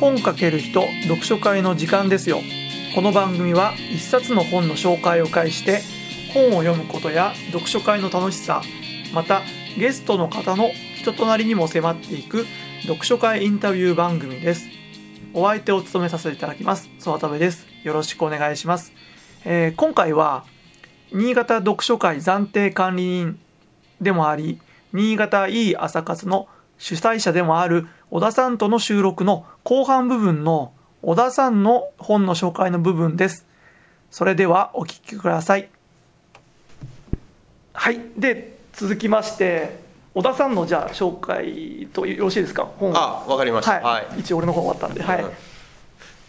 [0.00, 2.40] 本かける人読書会の時間ですよ。
[2.94, 5.82] この番組は一冊の本の紹介を介して
[6.32, 8.62] 本を読むことや読書会の楽しさ
[9.12, 9.42] また
[9.78, 12.46] ゲストの方の人となりにも迫っていく
[12.82, 14.68] 読書会インタビュー番組です。
[15.34, 17.66] お相手を務めさせていただきます曽渡部です。
[17.84, 18.94] よろしくお願いします、
[19.44, 20.46] えー今回は
[21.12, 23.38] 新潟読書会暫定管理人
[24.00, 24.60] でもあり
[24.94, 26.48] 新潟いい朝活の
[26.80, 33.44] 主催者でもある小田さんとの収録の後半部分の小田さんの本の紹介の部分です。
[34.10, 35.68] それではお聞きください。
[37.74, 38.00] はい。
[38.16, 39.78] で続きまして
[40.14, 42.64] 小田さんのじゃあ紹介とよろしいですか？
[42.64, 43.72] 本あわかりました。
[43.72, 44.20] はい、はい。
[44.20, 45.02] 一応俺の本終わったんで。
[45.02, 45.30] はい、うん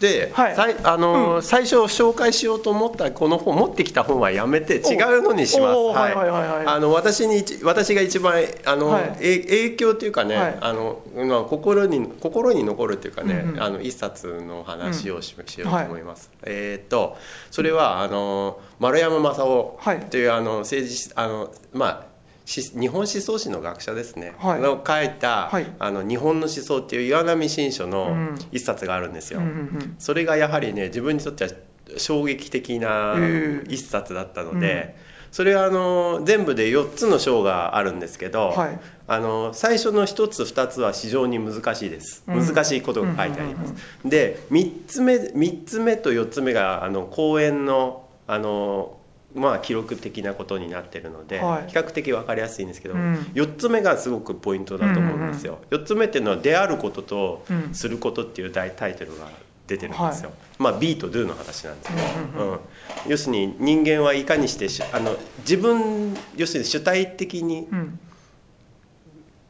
[0.02, 0.76] で、はい。
[0.84, 1.44] あのーうん。
[1.44, 5.78] 最初紹介しようと思ったこの本持ってきた本はやめて違うのにします。
[5.78, 6.16] はい。
[6.16, 8.34] はいはいはいあの私に一私が一番
[8.66, 9.18] あの、はい。
[9.22, 10.58] え影響というかね、はい。
[10.60, 13.64] あのまあ心に心に残るというかね、うんうん。
[13.64, 16.32] あの一冊の話をし,、しようとはい思います。
[16.44, 17.18] えーっと
[17.52, 20.00] それはあの丸山正夫はい。
[20.00, 22.11] というあの政治あのまあし
[22.46, 24.60] 日本思想史の学者ですね、はい。
[24.60, 25.66] の書いた、はい。
[25.80, 28.40] あの「日本の思想」っていう岩波新書うのん。
[28.52, 29.40] 一冊があるんですよ。
[29.40, 31.52] うんうんそれがやはりね自分にとっては
[31.98, 34.96] 衝撃的なええ一冊だったので、
[35.32, 38.80] それはあの全部で4つの章があるんですけど、はい。
[39.08, 42.24] あの最初の1つ2つは非常に難しいです。
[42.28, 42.46] うん。
[42.46, 48.98] 難しいことが書いてあります、うんうんで3つ目3つ目と4つ目があの講演のあの
[49.34, 51.72] まあ記録的なことになってるので、はい。
[51.72, 53.14] 比較的分かりやすいんですけど、うん。
[53.34, 57.74] 4つ目がすごくポイントだと思うんですよ、4つ目っていうのは「出会うこととうん。
[57.74, 59.32] すること」っていう大タイトルが
[59.68, 60.40] 出てるんですよ、はい。
[60.60, 62.04] まあ B と Do の話なんですね、
[62.36, 62.54] うんうんうん。
[62.54, 62.60] うん。
[63.08, 68.00] 要するに人間はいかにしてしあの自分要するに主体的にうん。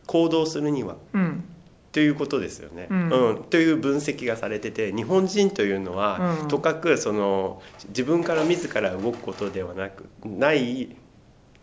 [0.08, 1.44] 行動するにはうん
[1.92, 3.10] ということですよね、うん。
[3.10, 3.44] うん。
[3.44, 6.48] という分析がされてて日本人というのは、うん。
[6.48, 10.96] とかくその自分から自ら動くことではなくない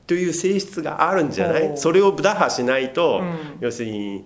[0.06, 1.76] という性質があるんじゃなほいう。
[1.76, 3.36] それを打破しないと、うん。
[3.60, 4.24] 要するに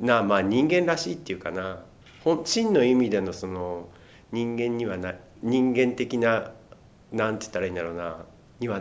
[0.00, 1.80] なまあ人間らしいっていうかな。
[2.24, 3.88] 本真の意味でのその
[4.30, 6.52] 人間にはな人間的な
[7.12, 8.18] なんて言ったらいいんだろうな
[8.62, 8.80] には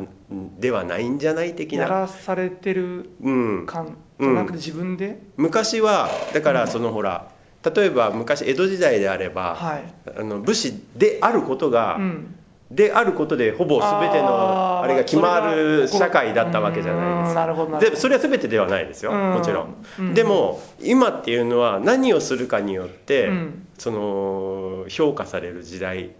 [0.59, 7.30] ではないんじゃない的やな、らされてるうん、感じゃなくて自分で、昔はだからそのほら
[7.75, 9.84] 例えば昔江戸時代であれば、はい。
[10.18, 12.36] あの武士であることが、うん。
[12.72, 17.30] であることでほぼ全てのあれが決まる社会だったわけじゃないです。
[17.31, 19.34] うんなるでそれは全てではないですようん。
[19.34, 20.14] もちろん、うん。
[20.14, 23.68] でも今っていうのは何をするかによって、うん。
[23.78, 26.12] その評価される時代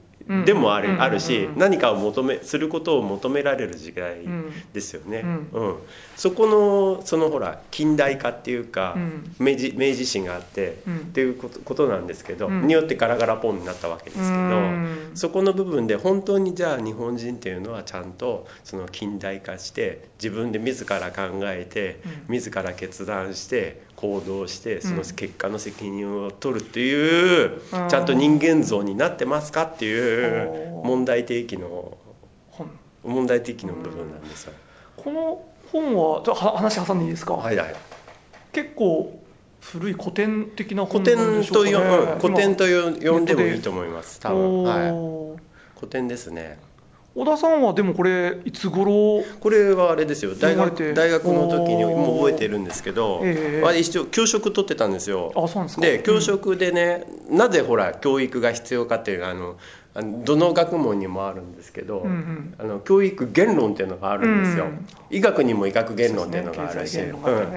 [0.46, 1.58] でもある,、うんあるし、うん。
[1.58, 5.50] 何かを求めすることを求められる時代うんですよね、うん。
[5.52, 5.76] うん。
[6.16, 9.36] そこのそのほら近代化っていうか、うん。
[9.40, 10.98] 明治明治維新があって、うん。
[10.98, 12.68] っていうことなんですけど、うん。
[12.68, 15.12] によってガラガラポンになったわけですけど、うん。
[15.16, 22.36] そこの部分で本当にじゃあ日本人っていうのはちゃんとその近代化して自分で自ら考えて、うん。
[22.36, 27.90] 自ら決断して行動してその結果の責任を取るっていう、うん。
[27.90, 31.98] ちゃんと人間像になってますかっていう問題提起の
[32.50, 32.72] 本。
[33.04, 34.54] 問題提起の部分なんですよ。
[34.98, 37.76] この本はちょっとは話挟んでいいですか、はいはい。
[38.52, 39.22] 結構
[39.62, 41.72] 古い古典的な本でしょうかね。
[41.72, 45.42] うん古典とよ呼んでもいいと思います多分、はい、
[45.76, 46.60] 古典ですね
[47.14, 50.34] 小田さんはでもこれいつ頃これはあれですよ。
[50.34, 55.34] 大学大学の時にもう覚えてるんですけど、ええあれ一応教職取ってたんですよ。
[55.36, 55.82] あそうなんですか。
[55.82, 59.58] で教職でね、なぜほら教育が必要かっていうあの
[59.94, 62.56] あのどの学問にもあるんですけど、うんうん。
[62.58, 64.86] あの教育言論っていうのがあるんですよ、うん。
[65.10, 66.98] 医学にも医学言論っていうのがあるし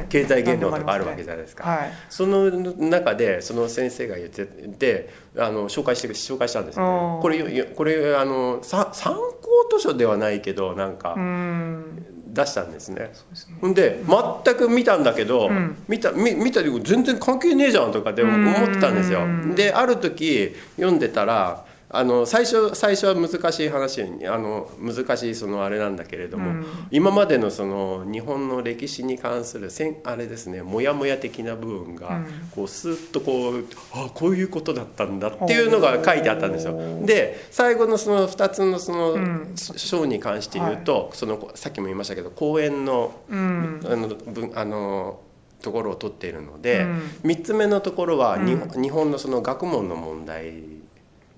[0.09, 1.93] 経済言論とかあるわけじゃないですか、はい。
[2.09, 12.06] その中でその先生が言っててあの紹介して紹介したんですよこれこれあのさ参考図書ではないけどなんかうん。
[12.34, 13.12] 出したんですね、
[13.61, 14.03] ほんで
[14.44, 15.77] 全く見たんだけど、うん。
[15.87, 19.21] 見た見見た全然関係ねえじゃんとかって思ってたんですよ。
[19.21, 19.55] うん。
[19.55, 21.64] である時読んでたら
[21.96, 26.64] あの最初最初は難しい話にあの難しいそのあれなんだけれども、うん。
[26.91, 32.26] 今までのその日本の歴史に関するせんあれですねモヤモヤ的な部分が、うん。
[32.50, 36.76] こうスッとこうあこういうことだったんだっていうのが書いてあったんですよ。
[37.05, 39.55] で最後のその2つのそのうん。
[39.56, 43.81] 章に関して言うと、そのさっきも言いましたけど公演のうん。
[43.85, 45.20] あのぶあの
[45.62, 46.99] ところを取っているので、うん。
[47.25, 48.82] 3つ目のところは、にうん。
[48.82, 50.83] 日本のその学問の問題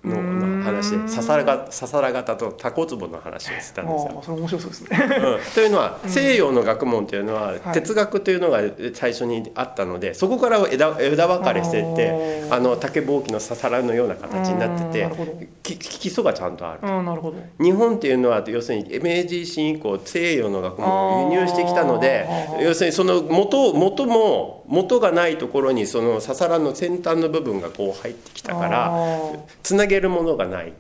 [0.06, 4.23] の話でうんささらがささら型とタコツボの話をしてたんですよ。
[4.25, 4.88] それ面白そうですね。
[5.00, 5.38] うん。
[5.55, 7.61] というのはうん西洋の学問というのははい。
[7.73, 8.61] 哲学というのが
[8.94, 16.81] 最初にあったのでそこから枝枝分かれしていってあの竹ぼうきのささらのような形になってうんて基礎がちゃんとある。
[16.82, 17.37] うんなるほど。
[17.61, 22.26] 日本っていうのは要するに明治維新以降西洋の学問を輸入してきたので
[22.61, 29.33] 要するにその元元も元がないところにそのささらの先端の部分がこう入ってきたからあ
[29.63, 30.73] つなげるものがない。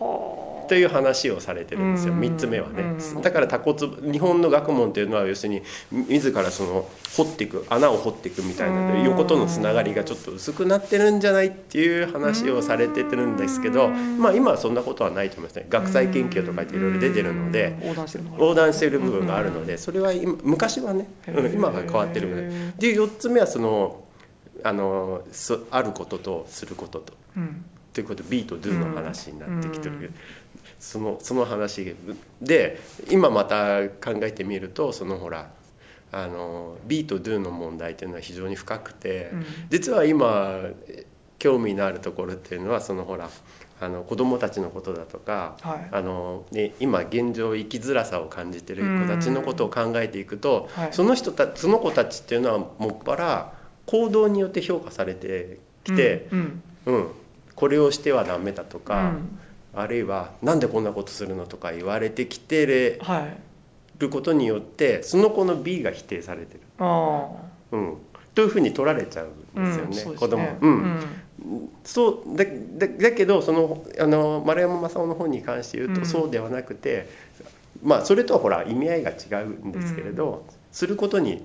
[0.00, 2.12] ーはという話をされてるんですよ。
[2.12, 2.20] うん。
[2.20, 2.82] 3つ目はね。
[2.82, 3.22] うん。
[3.22, 9.02] だからタコツボ日本の学問というのは要するに自らその掘っていく穴を掘っていくみたいなうん。
[9.04, 14.18] 横とのつながりがちょっと薄くなってるんじゃないっていう話をされてるんですけどうん。
[14.18, 15.56] まあ今はそんなことはないと思います。
[15.56, 21.08] ね学際研究とかっていろいろ出てるのでうん横断してる部分があるのでそれは今昔はね
[21.52, 22.92] 今は変わってるので。
[22.92, 24.04] で4つ目はその
[24.64, 27.12] あのそあることとすることと。
[27.36, 27.64] うん。
[27.92, 30.14] ということで B と Do の話になってきてる、うん
[30.80, 31.96] そのその話
[32.40, 32.78] で
[33.10, 35.50] 今また考えてみるとそのほら
[36.12, 39.44] あの B と Do の問題というのは非常に深くて、うん。
[39.70, 40.60] 実は今
[41.38, 43.30] 興味のあるところっていうのはそのほら
[43.80, 45.88] あの子どもたちのことだとか、はい。
[45.92, 50.92] あのね、今現状生きづらさを感じてる子たちのことを考えていくと、はい。
[50.92, 53.52] その人たその子たちっていうのはもっぱら
[53.86, 56.62] 行動によって評価されてきて、うん。
[56.86, 57.08] うん、
[57.54, 59.38] これをしてはダメだとうか、ん
[59.74, 63.38] あるいは「なんでこんなことするの?」とか言われてきてはい。
[63.98, 67.28] ることによってその子の B が否定されてる、あ
[67.72, 67.94] うん、
[68.32, 70.42] というふうに取られちゃうんあですよね、うんそうです子供。
[70.44, 71.00] ねうん。
[71.82, 76.06] そうだだだけどそのあの丸山正雄の本に関して言うと、うん。
[76.06, 77.08] そうではなくて
[77.82, 81.44] まあそれとはほら意味合いが違うんですけれど、することに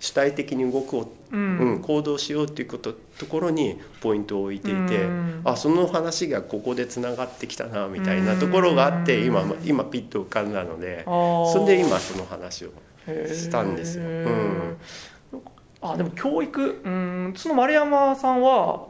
[0.00, 1.58] 主体的に動こう、うん。
[1.58, 5.42] うん行動しようっていうことところにポイントを置いていて、うん。
[5.44, 9.26] あその話がここでつながってきたなみたいなところがあって、うん。
[9.26, 12.70] 今今ピッと浮かんだので、それで今その話を
[13.06, 14.04] したんですよ。
[14.04, 14.76] うん。
[15.82, 18.86] あでも教育うんその丸山さんは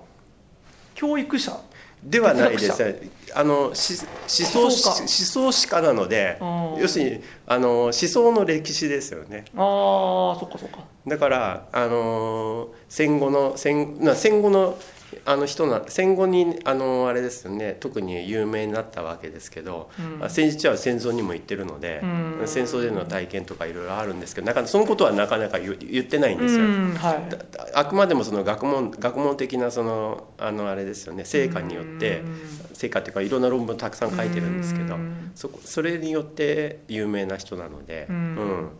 [0.94, 1.60] 教育者
[2.02, 2.84] ではないで哲す。
[2.84, 4.70] ねあのし思想思
[5.06, 6.44] 想史家なのでう
[6.78, 6.80] ん。
[6.80, 9.44] 要するにあの思想の歴史ですよね。
[9.56, 10.84] ああそっかそっか。
[11.06, 14.78] だからあの戦後の戦な戦後の
[15.24, 20.18] あの人な戦後にあのあれですよね特に有名になったわけですけど、うん。
[20.18, 22.48] まあ先日は戦争にも行ってるので、うん。
[22.48, 26.64] 戦争での体験とかいろいろあるんですけどなかそのことはなかなか言言ってないんですよ。
[26.64, 27.30] うんはい。
[27.30, 27.38] だ
[27.74, 32.24] あくまでもその学問学問的なそのあのあれですよね成果によって
[32.70, 32.76] うん。
[32.76, 35.32] 成果っていうかいろんな論文たくさん書いてるんですけどうん。
[35.34, 38.16] そこそれによって有名な人なので、うん。
[38.36, 38.70] うん。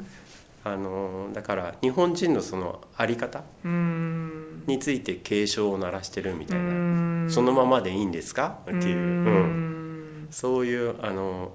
[0.62, 7.26] あのだから日本人のそのあり方うんについて警鐘を鳴らしてるみたいな、うん。
[7.28, 8.58] そのままでいいんですか？
[8.62, 10.24] っていう、ううん。
[10.24, 11.52] んそういうあの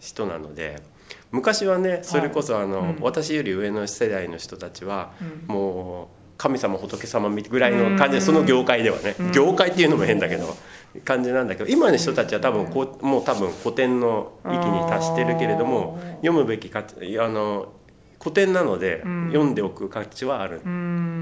[0.00, 0.80] 人なので。
[1.30, 2.96] 昔はねそれこそあの、うん。
[3.00, 5.12] 私より上の世代の人たちは、
[5.48, 5.54] うん。
[5.54, 8.20] もう神様仏様ぐらいの感じでうん。
[8.22, 9.32] その業界ではね、うん。
[9.32, 10.56] 業界っていうのも変だけど
[11.04, 17.72] 感じなんだけど今の人たちは多分こうもう多分古典の域に達してるけれども読むべきかあの
[18.20, 19.26] 古典なのでうん。
[19.28, 20.60] 読んでおく価値はある。
[20.64, 21.17] うん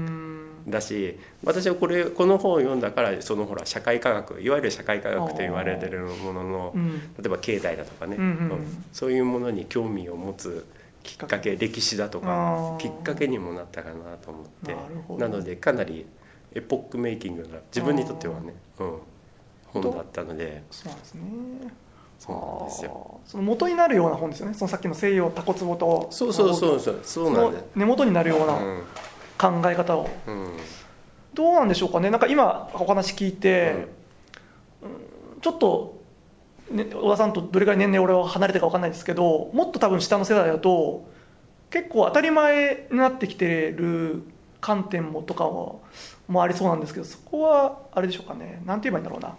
[0.67, 6.99] だし私はこれこの本を読んだからそのほら社会科学いわゆる社会科学と言われてるもののうん。
[6.99, 8.85] 例えば経済だとかね、うんうんうん。
[8.91, 10.65] そういうものに興味を持つ
[11.03, 12.77] きっかけ歴史だとあかー。
[12.79, 14.75] きっかけにもなったかなと思って。
[15.17, 16.05] なのでかなり
[16.53, 18.97] エポックメイキングな自分にとってはね、うん、
[19.67, 20.63] 本だったので。
[20.71, 21.23] そうですね。
[22.19, 23.19] そうなんですよ。
[23.25, 24.53] その元になるような本ですよね。
[24.53, 26.99] そのさっきの西洋タコツボとそうそうそうそう。
[27.03, 27.63] そうなんです。
[27.75, 28.59] 根元になるような
[29.37, 30.57] 考え方を、うん、
[31.33, 32.09] どうなんでしょうかね。
[32.09, 33.97] なんか今お話聞いて、うん
[35.41, 36.01] ちょっと、
[36.71, 41.07] ね、小田さんとどれぐらい年齢俺は離れてるか分かんないですけどもっと多分下の世代だと
[41.69, 44.23] 結構当たり前になってきてる
[44.61, 45.83] 観点もとかも
[46.27, 48.61] もありそうなんですけどそこはあれでしょうかね。
[48.65, 49.37] なんて言えばいいんだろうな。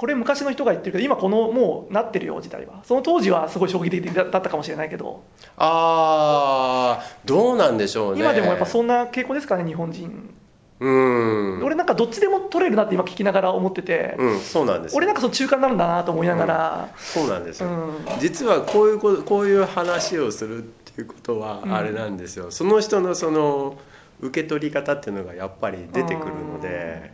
[0.00, 2.80] これ昔の人が言ってるけど今このもうなってるよ時代は。
[2.84, 5.22] その当時はすごい衝撃的だったかもしれないけど。
[5.58, 8.20] ああどうなんでしょうね。
[8.20, 10.34] 今でもやっぱそんな傾向ですかね日本人。
[10.80, 11.62] うん。
[11.62, 14.96] 俺なんかどっちでも取れるなって今聞きながら思ってて、うんそうなんですよ。
[14.96, 17.94] 俺なんかその中間になるんだなと思いながら、そうなんですよ、うん。
[18.20, 21.74] 実はこういうことこういう話をするっていうことはうん。
[21.74, 23.76] あれなんですよ、その人のその
[24.22, 27.12] 受け取り方っていうのがやっぱり出てくるので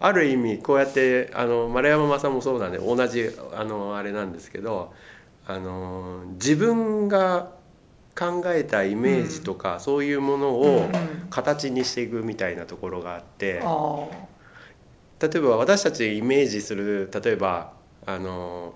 [0.00, 4.92] ある意味こうやってあの丸山正もそうなんで同じあのあれなんですけど
[5.46, 7.50] あの自分が
[8.18, 10.92] 考えたイメージとか、そういうものうんをうん。
[11.30, 14.06] 形にしていくみたいなところがあって、あ。
[15.20, 17.72] 例えば私たちイメージする例えば
[18.06, 18.74] あの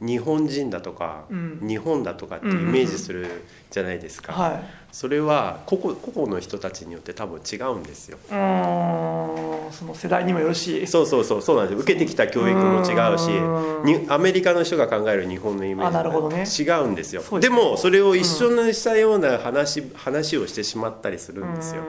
[0.00, 1.60] 日本人だとか、うん。
[1.62, 4.64] 日本だとかってイメージするじゃないですか、はい。
[4.92, 8.18] それは個々個々の人たちによって多分違うんですよ。
[8.28, 10.86] その世代にもよるし。
[10.86, 11.76] そうそうそうそうなんです。
[11.76, 13.84] よ受けてきた教育も違うしうん。
[13.84, 16.42] にアメリカの人が考える日本のイメあなるほどね。
[16.42, 17.22] ージが違うんですよ。
[17.22, 21.82] ねですもそれを一緒にしたような話,、話をしてしまったりするんですよ。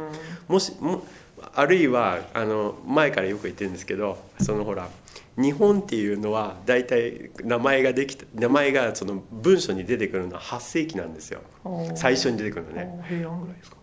[0.50, 1.06] もしも
[1.55, 4.89] あるいはあの前からよく言ってるんですけどそのほら
[5.38, 11.41] 日本っていうのは大体名前ができた名前がその文書に出てくるのは8世紀なんですよ。
[11.65, 13.03] うん最初に出てくるのね。
[13.07, 13.77] 平安ぐらいですか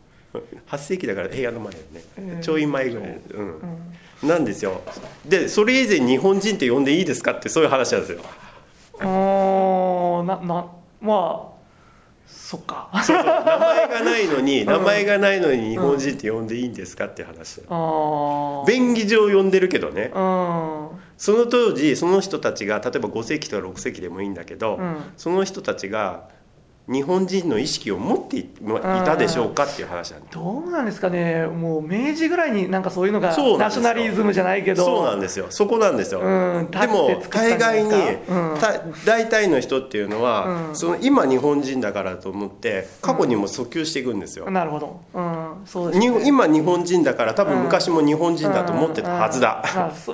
[0.69, 3.41] ？8世紀だから平安の前だよね、えーちょい前ぐらい、う。
[3.41, 3.61] ん。
[4.23, 4.29] うん。
[4.29, 4.83] なんですよ。
[5.27, 8.21] でそれ以前日本人って呼んでいいですかってそういう話なんですよ。
[9.01, 10.67] うーんなな
[11.01, 11.58] まあ
[12.29, 12.91] そっか。
[12.95, 14.67] そうそう名前がないのに、ん。
[14.67, 18.67] 名前がないのに日本人って呼んでいいんですかって話あー。
[18.67, 20.11] 便宜上呼んでるけどね。
[20.15, 20.89] うん。
[21.19, 24.97] その当時その人たちが例えば5世紀とか6世紀でもいいんだけど、うん。
[25.17, 26.29] その人たちが
[26.89, 28.47] 日本人の意識を持っていい
[29.05, 31.47] たでしょうかっていう話なんだどうなんですかね。
[31.47, 33.35] もう明治ぐらいになんかそういうのがナ
[33.71, 34.85] ショナリズムじゃないけど。
[34.85, 35.47] そうなんですよ。
[35.51, 38.59] そこなんですよ、うんでも大概に、うん。
[38.59, 40.77] た大体の人っていうのは、うん。
[40.77, 49.65] その今日本人だからと思って過去にも訴求していくんですよ、なるほど、うん、そうですにね今日本人だから多分昔も日本人だと思ってたはずだ、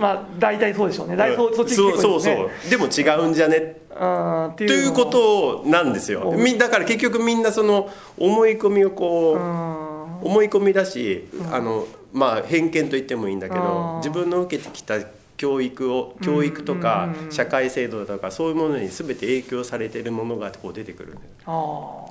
[0.01, 1.17] まあ大体そうでしょうね。
[1.17, 2.51] 大体そ,、っちそうそうそう。
[2.71, 3.84] でも違うんじゃね？
[4.01, 6.31] うんってというこをとなんですよ。
[6.31, 6.45] うん。
[6.45, 10.05] みだから結局みんなその思い込みをこう、うん。
[10.23, 11.55] 思い込みだし、うん。
[11.55, 13.63] あのまあ偏見と言ってもいいんだけうん。
[13.63, 14.97] ど自分の受けてきた
[15.37, 17.33] 教育を教育とかうん。
[17.33, 22.07] 社会制度とかそういうものに全て影響されているものがこう出てくるあ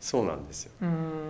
[0.00, 0.72] そうなんですよ。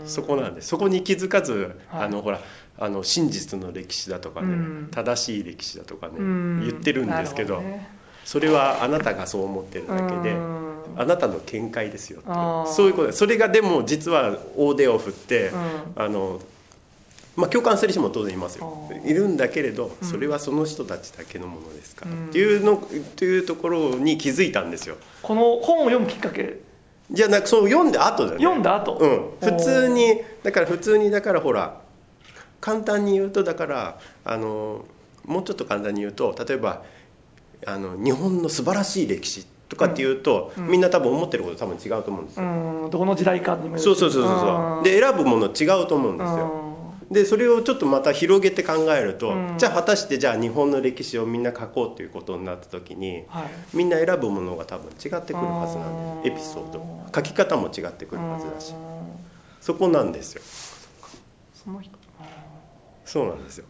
[0.05, 0.69] そこなんです。
[0.69, 2.05] そこに気づかず、はい。
[2.07, 2.41] あのほら
[2.77, 4.89] あの真実の歴史だとかね、うん。
[4.91, 6.61] 正しい歴史だとかね、うん。
[6.61, 7.89] 言ってるんですけどね
[8.25, 10.75] それはあなたがそう思ってるだけで、うん。
[10.97, 12.23] あなたの見解ですよ
[12.69, 16.03] そういうことそれがでも実は大手を振って、うん。
[16.03, 16.41] あの
[17.37, 18.89] まあ、共感する人も当然いますよ。
[19.05, 20.09] いるんだけれどうん。
[20.09, 22.27] それはその人たちだけのものですから、うん。
[22.29, 22.79] っていうのっ
[23.17, 24.97] ていうところに気づいたんですよ。
[25.23, 26.61] この本を読むきっかけ？
[27.11, 28.39] じゃあなんかそう読んだ後だね。
[28.39, 28.99] 読んだ後？
[28.99, 29.31] うん。
[29.41, 31.81] 普通にだから普通にだからほら
[32.61, 34.85] 簡単に言うとだからあの
[35.25, 36.83] もうちょっと簡単に言うと例えば
[37.67, 40.69] あの日本の素晴らしい歴史とかっていうと、うん。
[40.69, 42.49] みんな多分思ってること多分違うと思うんですうよ、
[42.89, 42.91] ん。
[42.91, 46.65] どの時代かそうそうそうそうで選ぶもの違うと思うんですよ。
[47.11, 49.55] でそれをちょっとまた広げて考えると、うん。
[49.59, 53.45] じゃあ果たしてじゃあ日本の歴史をみんな書こうということになった時にはい。
[53.75, 56.85] みんな選ぶものが多分違ってくるはずなんでエピソード。
[57.15, 58.73] 書き方も違ってくるはずだし。
[58.73, 58.79] うん。
[59.61, 60.43] そこなんですよ。
[61.55, 61.97] その人。
[62.21, 62.25] あ
[63.05, 63.65] そうなんですよ。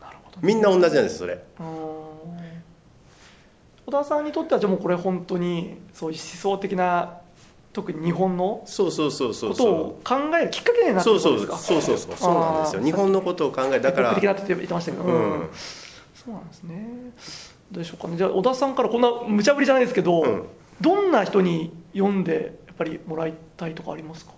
[0.00, 0.42] ーなるほどね。
[0.42, 1.42] みんな同じなんですそれ
[3.92, 7.18] 田さんにとってはじゃあもうこれ本当にそういう思想的な
[7.72, 15.48] 特に日本のそうそうそうそうことを考えるきっかけになってそうそうることですかそうそうそうそうなんですよ日本のことを考えだから的なって言ってましたけど、うん。
[16.14, 16.86] そうなんですね。
[17.72, 18.16] どうでしょうかね。
[18.16, 20.44] じゃあ小田さんからこんな無茶ぶりじゃないですけど、うん。
[20.80, 24.32] どんな人に読んでやっぱりもらいたいとかありますか？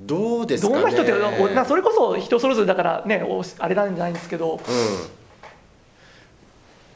[0.00, 0.74] どうですかね。
[0.74, 4.54] どんな人っておなそれこそ人それぞれだからねおあれなんじゃないんですけど。
[4.54, 4.60] うん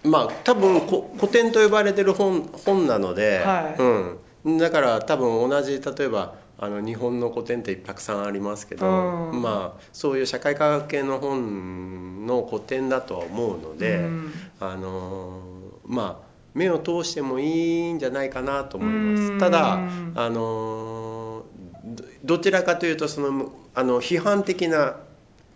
[0.04, 3.82] まあ多分こ古典と呼ばれてる本本なので、はい。
[4.44, 9.42] うん、だから多分同じ例えばあの日本の古典ってたくさんありますけど、うん。
[9.42, 14.32] まあ、そういう社会科学系の本の古典だとは思うので、うん。
[14.60, 15.40] あの
[15.86, 19.16] まあ目を通してもいいんじゃないかなと思いまうん。
[19.16, 19.80] すただ
[20.14, 21.44] あの
[21.84, 24.96] どどちらかというとそのあの批判的な、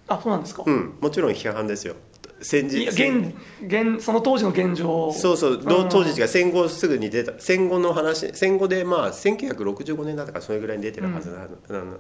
[0.09, 1.97] あそうなんですか、うん、もちろん批判ですよ
[2.45, 5.13] 戦時現現その当時の現状。
[5.13, 11.97] そうそうどうん当時が戦後すぐに出た戦後の話戦後でまあ1965年だったからそれぐらいに出てるはずな、あの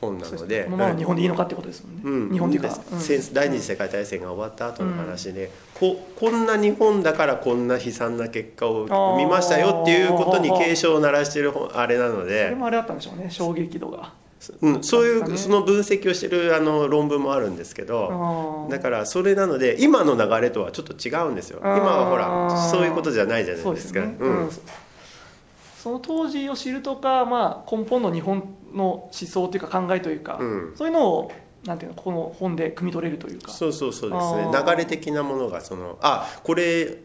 [0.00, 0.64] 本なので。
[0.64, 2.78] このまま日本でいいのかってことですもんね、うん、日本っていうか、
[3.32, 14.12] 第二次世界大戦が終わった後の話で、ここんな日本だからこんな悲惨な結果を見ましたよっていうことに警鐘を鳴らしてる本あれなのそでれ、もあれだったんでしょうね衝撃度が
[14.60, 21.60] うん、そういうねその分析をしてるあの論文もあるんですけど、だからそれなので今の流れとはちょっと違うんですよ。
[21.60, 23.64] 今はほらそういうことじゃないじゃないでか。
[23.64, 24.44] そうですすね、うん。
[24.44, 24.50] うん。
[25.82, 30.72] その当時を知るとか、まあ、根本の日本の思想というか考えというか、うん。
[30.76, 31.32] そういうのを
[31.64, 33.52] なんていうのこの本で汲み取れるというか。
[33.52, 34.50] そうそうそうですね。
[34.52, 36.98] 流れ的なものがそのあこれ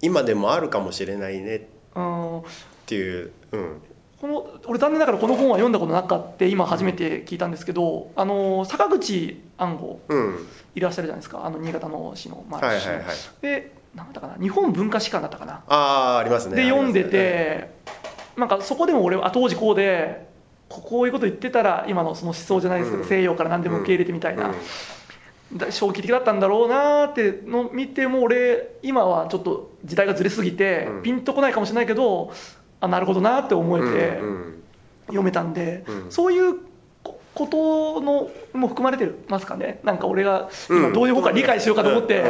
[0.00, 1.62] 今でもあるかもしれないねっ
[1.96, 2.42] うん
[2.86, 3.82] ていう、うん、
[4.20, 10.48] この俺残念ながらこの本は読んだことなかった今初めて聞いたんですけど、あの坂口安吾うん。
[10.74, 13.04] いらっしゃるじゃないですかあの新潟の市の、まあはいはいはい
[13.42, 17.70] でなんだったかな日本文化史館だったかな、ああありますねで読んでて、
[18.36, 20.26] なんかそこでも俺あ当時こうで
[20.68, 23.08] ここういうこと言ってたら今のその思想じゃないですけど、うん。
[23.08, 24.94] 西洋から何でも受け入れてみたいな、ますね
[25.58, 31.02] だ衝撃的だったんだろうなーっての見ても俺今はちょっと時代がずれすぎて、うん。
[31.02, 32.32] ピンとこないかもしれないけど
[32.84, 34.62] あなるほどなーって思えうんてうんうん
[35.06, 36.10] 読めたんで、うん。
[36.10, 36.56] そういう
[37.02, 39.80] こことのも含まれてますかね？
[39.84, 40.78] なんか俺がうん。
[40.84, 42.24] 今どういう方か理解しようかと思って。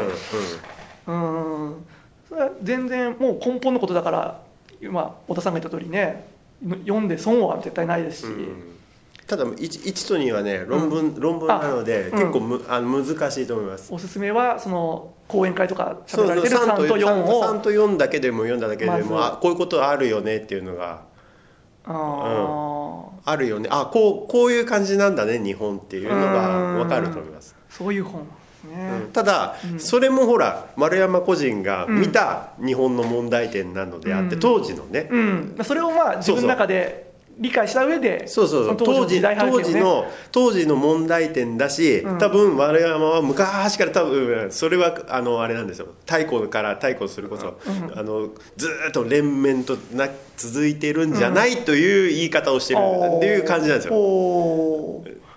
[1.07, 1.67] うんうんうん。
[1.67, 1.87] うん。
[2.29, 4.41] それは全然もう根本のことだから
[4.81, 6.27] 今小田さんが言った通りね
[6.87, 8.74] 読んで損は絶対ないですし、うん
[9.27, 13.93] ただ 1, 1と2はね論文,、論文なのであ結構む、あの難しいと思います。
[13.93, 17.43] おすすめはその講演会とか喋られてる3と4を。
[17.45, 19.15] 3と4だけでも読んだだけでも、まず。
[19.15, 21.03] あこういうことあるよねっていうのが。
[21.87, 22.95] あー。
[23.25, 23.69] あるよね。
[23.73, 28.29] あこうこういう感じなんだね日本っていうのが分かると思います、そういう本
[28.65, 29.13] ね、うん。
[29.13, 29.81] ただ、うん。
[29.81, 34.41] それもほら丸山個人が見た日本の問題点なのであって、うん。
[34.41, 39.37] 当時のね、うん、それをまあ自分の中で理解した上でそうそう当時ね。
[39.39, 42.19] 当時の当時の問題点だし、うん。
[42.19, 45.89] 多分丸山は昔から多分それはあのあれなんですよ。
[46.07, 47.99] 太古から太古するこそ、うん。
[47.99, 52.81] あのずーっと連綿とな続いてるんじゃないという言い方をしてる。
[53.17, 53.95] っていう感じなんですよ、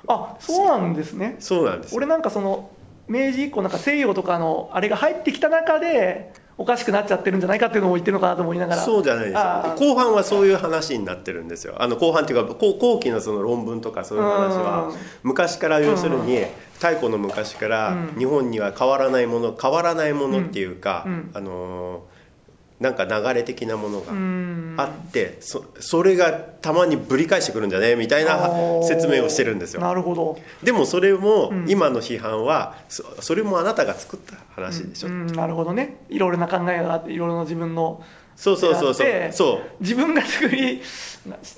[0.08, 1.36] あそうなんですね。
[1.40, 1.98] そうなんですよ。
[1.98, 2.70] 俺なんかその
[3.08, 8.82] 明治以降なんか西洋とかのあれが入ってきた中でおかしくなっちゃってるんじゃないかっていうのを言ってるのかなと思いながら。
[8.82, 11.76] そうじゃないです後半はそういう話になってるんですよ。
[11.80, 14.96] あの後半っていうか後後期のその論文とかそういう話はうん。
[15.24, 18.16] 昔から要するに太古の昔からうん。
[18.18, 21.32] 日本には変わらないもの変わらないものっていうか、うん。
[21.34, 22.17] あのー
[22.80, 24.76] なんか流れ的なものがうん。
[24.78, 28.50] あってそそれがたまにぶり返してくるんじゃねみたいな
[28.84, 29.82] 説明をしてるんですよ。
[29.82, 30.40] なるほど。
[30.64, 31.66] でもそれもうん。
[31.68, 35.98] 今の批判はそそれもあなたが作った話でしょ、うんうんなるほどね。
[36.10, 38.04] いろいろな考えがあっていろいろな自分の
[38.36, 39.08] そうそうそうそう。
[39.08, 39.84] でそう。
[39.84, 40.82] 自分が作り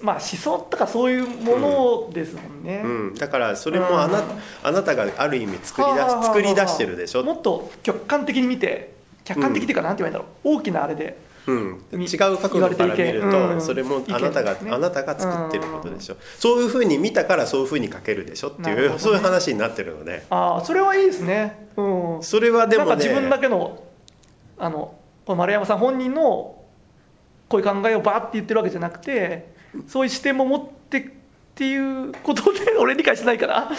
[0.02, 4.26] まあ思想とかそういうものですもんね、うん、だからそれもあな,、うん。
[4.64, 8.99] あなたがある意味作り出し作り出してるでしょ、もっと客観的に見て
[9.30, 10.58] 客観的っていうかなんて言えばいいんだろう。
[10.58, 13.62] 大きなあれでうん、違みう角度から見ると、言われていけうん。
[13.62, 19.00] それもあなたが、意見ですねあなたが作ってることでしょ、そういうふうに見たからそういうふうに書けるでしょっていう、ね。
[19.00, 20.26] そういう話になってるので。
[20.30, 21.70] ああそれはいいですね。
[21.76, 22.24] うん。
[22.24, 23.84] それはでもねなんか自分だけの
[24.58, 26.56] あのこの丸山さん本人の
[27.48, 29.54] こういう考えをバーって言ってるわけじゃなくて
[29.88, 31.19] そういう視点も持って
[31.60, 33.70] っていうことで俺理解してないから。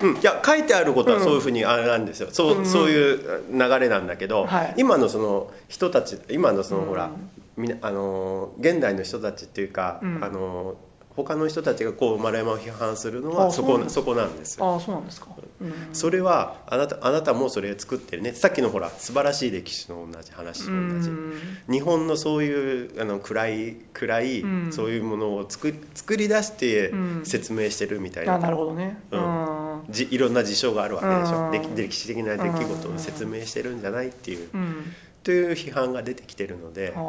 [0.00, 2.66] うん、いや書いてあることはそういうふうにあれなんですよ、そううん。
[2.66, 4.74] そういう流れなんだけど、はい。
[4.78, 6.88] 今のその人たち今のその、うん。
[6.88, 7.10] ほら
[7.58, 10.24] みなあのー現代の人たちっていうか、うん。
[10.24, 10.74] あのー
[11.16, 14.64] 他の人たちがこう丸山を批判するのはあそこそこなんですよ。
[14.64, 15.47] ああそうなんですか、うん
[15.92, 18.32] それはあなたあなたもそれ作ってるね。
[18.32, 21.32] さっきのほら素晴らしい歴史の同じ話と同じ、うん。
[21.68, 24.72] 日本のそういうあの暗い暗い、うん。
[24.72, 27.20] そういうものを作作り出してうん。
[27.24, 29.00] 説明してるみたいな、あなるほどね。
[29.10, 29.22] ううん。
[29.22, 31.50] んじいろんな事象があるわけでしょ、うん。
[31.50, 34.84] 歴歴史的な出来事を説明してるんじゃないっていう、うん。
[35.24, 37.02] という批判が出てきてるので、ああ。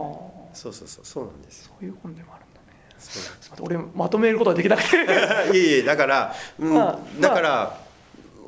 [0.54, 1.06] そうそうそう。
[1.06, 1.74] そうなんですよ。
[1.80, 2.66] そういう本でもあるんだね。
[2.98, 4.98] そうすいません俺まとめることができなくて。
[5.54, 6.74] いえいえだから、うん。
[6.74, 7.22] まあ。
[7.22, 7.89] だから、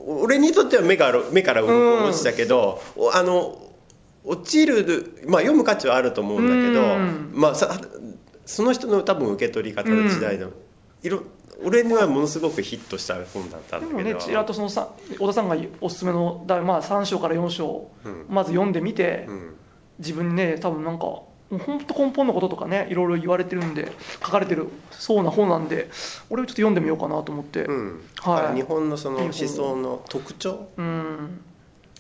[0.08, 3.58] 俺にとっては目から目から鱗落ちたけど、おあの
[4.24, 7.32] 落ちる、まあ、読む価値はあると思うんだけど、うん。
[7.34, 7.80] まあ、さ
[8.46, 10.52] その人の多分受け取り方の時代の、
[11.04, 11.24] いろ
[11.64, 13.98] 俺にはものすごくヒットした本だったんだけど。
[13.98, 18.26] でもねちらっとそのさ小田さんがおすすめのだ、まあ、3章から4章、うん。
[18.30, 19.56] まず読んでみて、うん。
[20.00, 21.22] 自分にね多分なんか
[21.60, 23.92] 本当根本のこととかねいろいろ言われてるんで
[24.24, 25.90] 書かれてるそうな本なんで
[26.30, 28.02] 俺ちょっと読んでみようかなと思って、うん。
[28.22, 28.56] はい。
[28.56, 30.68] 日本のその思本想の特徴？
[30.78, 31.42] うん。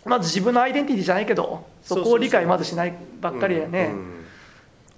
[0.05, 3.99] まず自分のアイデンティティじゃないけどそこを理解まずしないばっかりやね、うん。
[3.99, 4.21] うん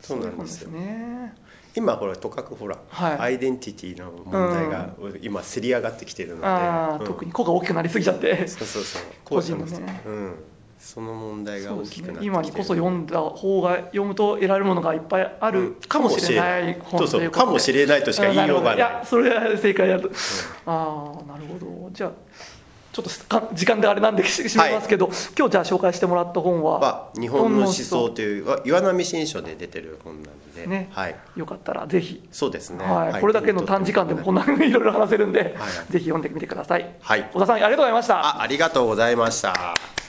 [0.03, 1.33] そうなんですよね。
[1.75, 3.17] 今ほらとかくほら、はい。
[3.19, 4.89] アイデンティティの問題が
[5.21, 8.47] 今せり上がってきてるので、特に個が大きくなりすぎちゃって。
[8.47, 9.01] そうそうそう。
[9.23, 10.01] 個人のね。
[10.05, 10.35] うん、
[10.83, 17.45] その問題が大きくなってね今にこそ読んだ方が読むと得られるものがいっぱいあるかもしれない本そうそうということで。
[17.45, 20.11] かもしれないとしか言いようがないあなるほどやそれは正解だと、
[20.65, 21.89] ああなるほど。
[21.93, 22.11] じゃあ
[22.91, 30.89] ちょっとか時間であれなんでししまいますけど、今日じゃあ紹介してもらった本はは日本の思想というわ岩波新書で出てる本なので、ね。
[30.91, 33.21] はい、よかったらぜひ、そうですね、はい。
[33.21, 35.91] これだけの短時間でもこんなにいろいろ話せるんで、はい。
[35.91, 36.95] ぜひ読んでみてください。
[37.01, 37.29] はい。
[37.33, 38.19] 小田さんありがとうございました。
[38.19, 40.02] あありがとうございました